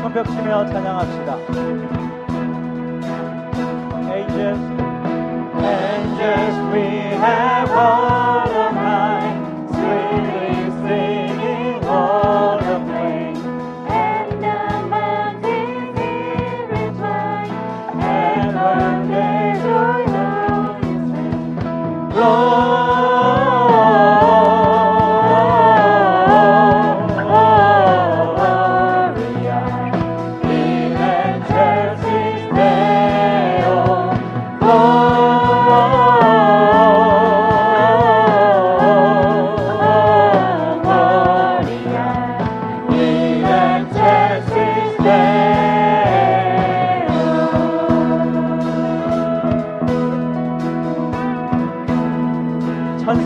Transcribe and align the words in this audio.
손뼉치며 0.00 0.66
찬양합시다. 0.66 1.79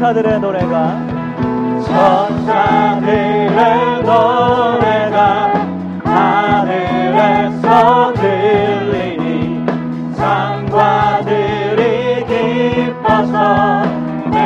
천사들의 0.04 0.38
노래가. 0.40 0.98
천사들의 1.86 3.56
노래가 4.02 5.54
하늘에서 6.04 7.62
들리니 8.12 9.64
상과들이 10.14 11.80
기뻐서 12.26 13.84
내 14.30 14.36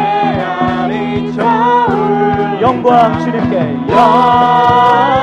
안이 0.44 1.32
저울 1.32 2.62
영광 2.62 3.18
주님께. 3.18 3.58
영 3.90 5.17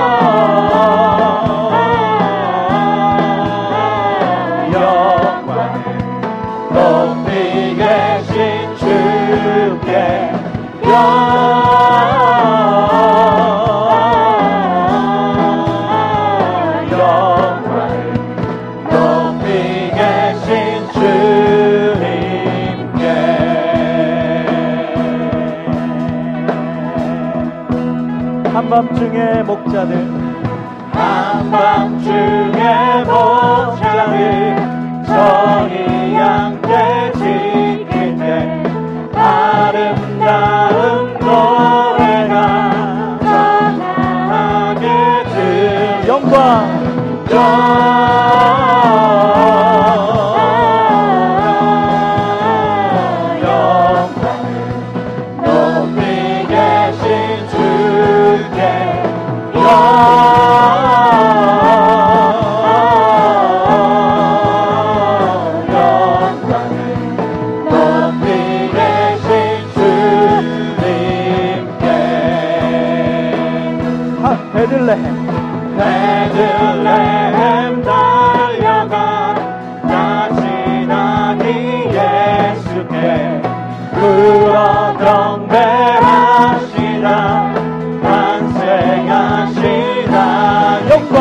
한밤중에 30.96 32.62
목자들 33.04 34.56
정의 35.06 36.16
양떼 36.16 37.12
지킬 37.14 38.16
때 38.18 38.64
아름다운 39.14 41.14
노래가 41.20 42.72
전하게 43.22 44.88
들 45.34 46.08
영광. 46.08 46.34
영광. 47.30 47.76
높 59.58 60.25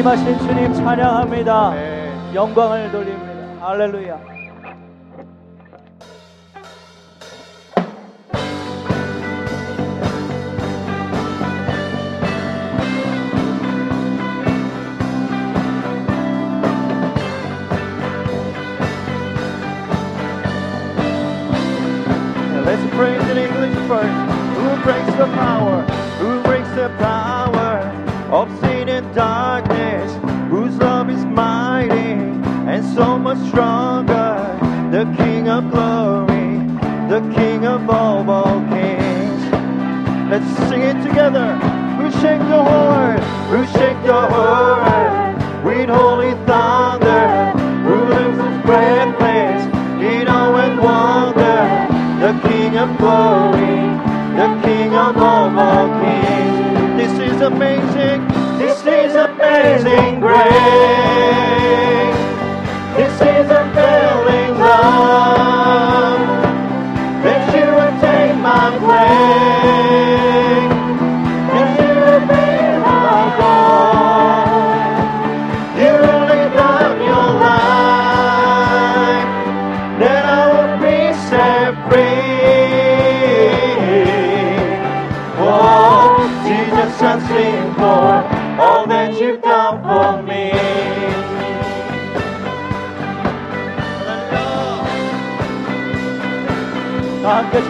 임하신 0.00 0.38
주님 0.38 0.72
찬양합니다 0.72 1.74
영광을 2.34 2.90
돌립니다 2.90 3.66
할렐루야 3.66 4.30
Let's 22.64 22.94
praise 22.94 23.20
in 23.30 23.36
English 23.36 23.74
first. 23.88 24.06
Who 24.56 24.82
breaks 24.84 25.12
the 25.16 25.26
power? 25.34 25.49
It 40.90 41.02
together. 41.04 41.54
Who 41.98 42.10
shake 42.20 42.40
the 42.40 42.62
horn? 42.70 43.20
Who 43.50 43.64
shake 43.78 44.00
the 44.02 44.20
horn? 44.32 45.64
With 45.64 45.88
holy 45.88 46.32
thunder. 46.46 47.09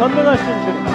전능하신 0.00 0.44
주님. 0.64 0.87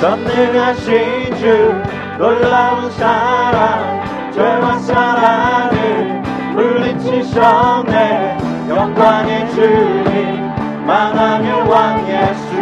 전능하신 0.00 1.36
주 1.36 1.82
놀라운 2.16 2.88
사랑 2.92 4.30
죄와 4.32 4.78
사랑을 4.78 6.22
물리치셨네. 6.54 8.38
영광의 8.68 9.50
주님 9.50 10.48
만왕의 10.86 11.68
왕 11.68 12.06
예수. 12.06 12.54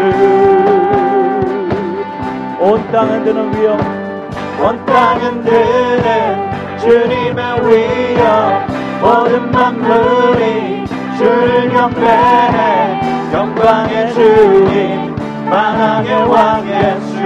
온 2.61 2.91
땅은 2.91 3.25
드는 3.25 3.61
위엄. 3.61 3.79
온 4.63 4.87
땅은 4.87 5.45
드는 5.45 6.79
주님의 6.79 7.69
위엄. 7.69 8.67
모든 9.03 9.51
만물이 9.51 10.87
주를 11.19 11.69
경배해. 11.69 13.01
영광의 13.35 14.15
주님 14.15 15.08
만왕의 15.51 16.29
왕 16.29 16.69
예수 16.69 17.21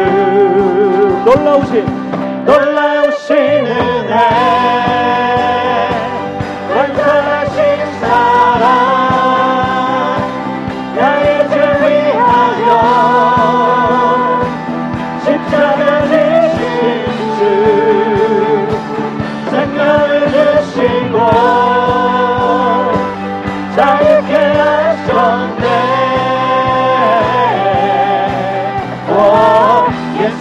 놀라우신 1.24 1.84
놀라우신 2.44 3.36
은혜 3.36 4.81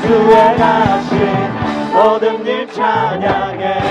예수의 0.02 0.58
가신 0.58 1.20
모든 1.94 2.46
일 2.46 2.68
찬양해. 2.68 3.82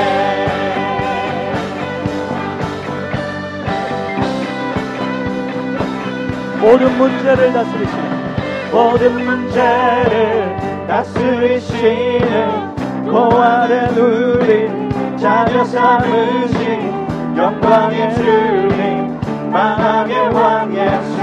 모든 6.61 6.99
문제를 6.99 7.53
다스리시는 7.53 8.11
모든 8.73 9.25
문제를 9.25 10.57
다스리시는 10.89 12.75
고아된 13.11 13.97
우리 13.97 14.69
자녀 15.17 15.65
삼으신 15.65 17.07
영광의 17.37 18.15
주님 18.15 19.21
만왕의 19.51 20.35
왕 20.35 20.75
예수. 20.75 21.21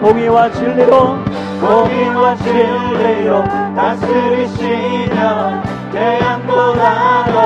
공의와 0.00 0.50
진리로 0.50 1.23
공의와 1.60 2.36
진리로 2.36 3.44
다스리시며 3.76 5.62
태양보다도 5.92 7.36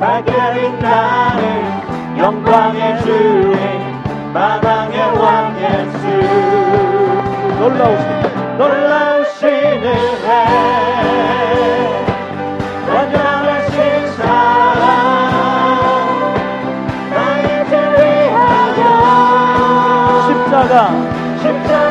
밝게 0.00 0.32
빛나는 0.54 1.42
영광의 2.18 3.00
주님 3.02 3.60
만왕의 4.32 4.96
왕 5.18 5.56
예수. 5.60 6.02
놀라우신 7.58 8.06
놀라우신 8.58 9.48
은혜 9.48 10.28
완전하신 12.88 13.76
사랑 14.12 14.84
나의 17.10 17.46
죄 17.68 17.72
위하여. 17.96 18.80
십자가 20.26 20.72
십자가 21.40 21.85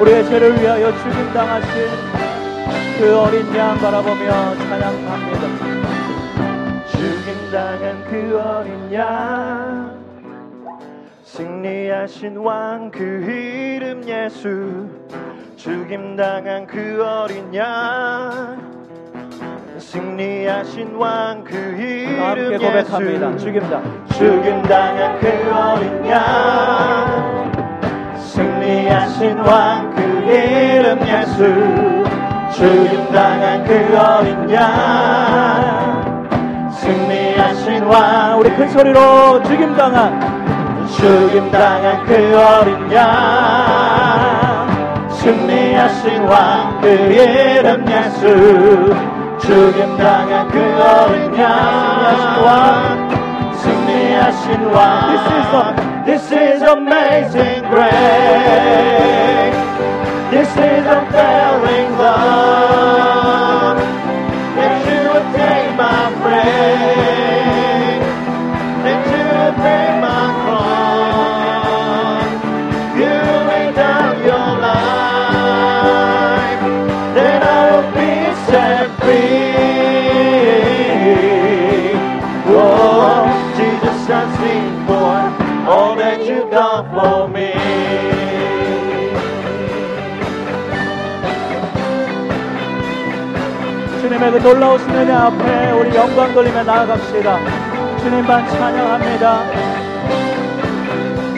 우리의 0.00 0.24
죄를 0.26 0.60
위하여 0.60 0.92
죽임 0.98 1.32
당하신 1.32 1.70
그 2.98 3.18
어린 3.18 3.54
양 3.56 3.76
바라보며 3.78 4.54
찬양합니다. 4.56 5.44
죽임당한 6.86 8.04
그 8.10 8.40
어린 8.40 8.92
양 8.92 9.94
승리하신 11.24 12.36
왕 12.38 12.90
그 12.90 13.02
이름 13.02 14.02
예수 14.06 14.88
죽임당한 15.56 16.66
그 16.66 17.02
어린 17.04 17.54
양 17.54 18.74
승리하신 19.78 20.94
왕그다 20.94 22.28
함께 22.30 22.42
이름 22.42 22.58
고백합니다. 22.58 23.32
예수 23.32 23.38
죽임 23.38 23.60
당 23.70 24.06
죽임당한 24.12 25.18
그 25.20 25.26
어린 25.52 26.06
양 26.08 27.52
승리하신 28.18 29.38
왕그 29.38 29.48
이름 29.48 29.83
예수 31.34 32.04
죽임당한 32.52 33.64
그 33.64 33.98
어린 33.98 34.48
양. 34.54 36.70
승리하신 36.70 37.82
왕 37.84 38.38
우리 38.38 38.50
큰 38.50 38.68
소리로 38.68 39.42
죽임 39.42 39.74
당한 39.74 40.20
죽임당한 40.96 42.04
그 42.06 42.38
어린 42.38 42.92
양. 42.92 44.68
승리하신 45.10 46.22
왕 46.24 46.80
그 46.80 46.86
이름 46.88 47.84
예수 47.88 48.94
죽임당한 49.40 50.46
그 50.48 50.60
어린 50.60 51.36
양. 51.36 53.04
승리하신 53.54 54.66
왕. 54.66 56.04
This 56.06 56.32
is 56.32 56.62
amazing 56.62 57.64
grace 57.70 59.53
This 60.34 60.48
is 60.48 60.56
a 60.58 60.98
unfailing 60.98 61.96
love 61.96 62.43
주님의 94.24 94.40
그 94.40 94.48
놀라우신 94.48 94.88
은혜 94.90 95.12
앞에 95.12 95.72
우리 95.72 95.94
영광 95.94 96.32
돌리며 96.32 96.62
나아갑시다. 96.62 97.38
주님만 97.98 98.48
찬양합니다. 98.48 99.42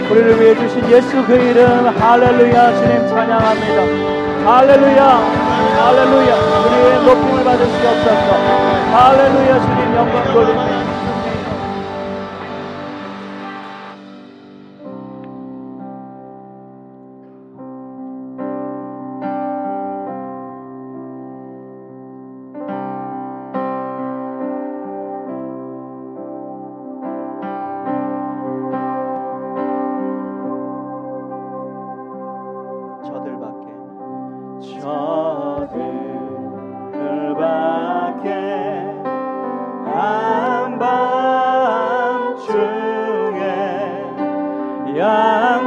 우리를 0.08 0.40
위해 0.40 0.54
주신 0.54 0.88
예수 0.90 1.24
그 1.26 1.34
이름 1.34 1.88
할렐루야 1.88 2.74
주님 2.76 3.08
찬양합니다. 3.08 3.78
할렐루야 4.50 5.02
할렐루야 5.82 6.34
우리의 6.36 7.04
높임을 7.04 7.44
받을 7.44 7.66
수 7.66 7.88
없어서 7.88 8.28
할렐루야 8.94 9.60
주님 9.60 9.96
영광 9.96 10.32
돌립니 10.32 10.65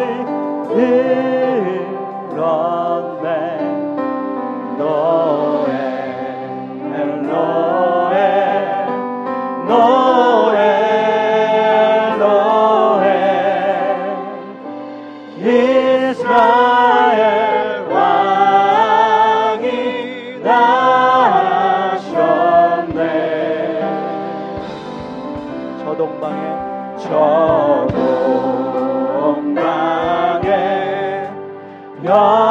God. 32.09 32.48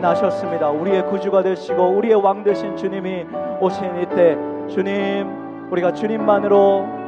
나셨습니다. 0.00 0.70
우리의 0.70 1.06
구주가 1.06 1.42
되시고 1.42 1.82
우리의 1.96 2.14
왕 2.16 2.42
되신 2.42 2.76
주님이 2.76 3.26
오신 3.60 4.02
이때 4.02 4.36
주님 4.68 5.68
우리가 5.70 5.92
주님만으로 5.92 6.98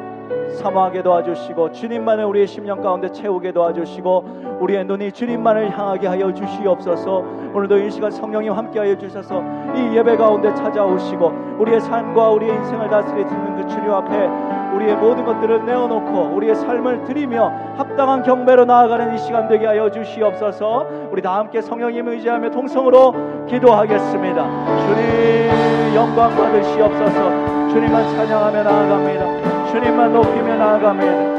사모하게 0.52 1.02
도와주시고 1.02 1.72
주님만을 1.72 2.24
우리의 2.24 2.46
심령 2.46 2.80
가운데 2.80 3.10
채우게 3.10 3.52
도와주시고 3.52 4.58
우리의 4.60 4.84
눈이 4.84 5.12
주님만을 5.12 5.70
향하게 5.76 6.06
하여 6.08 6.32
주시옵소서 6.32 7.18
오늘도 7.54 7.78
이 7.78 7.90
시간 7.90 8.10
성령님 8.10 8.52
함께하여 8.52 8.98
주셔서 8.98 9.42
이 9.74 9.96
예배 9.96 10.16
가운데 10.16 10.52
찾아오시고 10.54 11.56
우리의 11.58 11.80
삶과 11.80 12.30
우리의 12.30 12.54
인생을 12.56 12.90
다스리시는 12.90 13.56
그 13.56 13.68
주님 13.68 13.90
앞에 13.92 14.59
우리의 14.74 14.96
모든 14.96 15.24
것들을 15.24 15.64
내어놓고 15.64 16.34
우리의 16.34 16.54
삶을 16.54 17.04
드리며 17.04 17.52
합당한 17.76 18.22
경배로 18.22 18.64
나아가는 18.64 19.14
이 19.14 19.18
시간 19.18 19.48
되게 19.48 19.66
하여 19.66 19.90
주시옵소서. 19.90 20.86
우리 21.10 21.22
다 21.22 21.38
함께 21.38 21.60
성령님 21.60 22.08
의지하며 22.08 22.50
통성으로 22.50 23.46
기도하겠습니다. 23.46 24.66
주님 24.86 25.94
영광 25.94 26.34
받으시옵소서. 26.36 27.68
주님만 27.70 28.16
찬양하며 28.16 28.62
나아갑니다. 28.62 29.66
주님만 29.70 30.12
높이며 30.12 30.56
나아갑니다 30.56 31.29